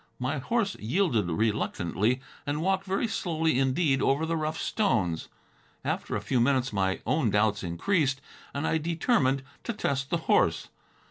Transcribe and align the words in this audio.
My 0.17 0.39
horse 0.39 0.75
yielded 0.79 1.29
reluctantly 1.29 2.21
and 2.47 2.63
walked 2.63 2.85
very 2.85 3.07
slowly 3.07 3.59
indeed 3.59 4.01
over 4.01 4.25
the 4.25 4.35
rough 4.35 4.59
stones. 4.59 5.29
After 5.85 6.15
a 6.15 6.21
few 6.21 6.39
minutes 6.39 6.73
my 6.73 7.01
own 7.05 7.29
doubts 7.29 7.61
increased 7.61 8.19
and 8.51 8.65
I 8.65 8.79
determined 8.79 9.43
to 9.63 9.73
test 9.73 10.09
the 10.09 10.17
horse. 10.25 10.69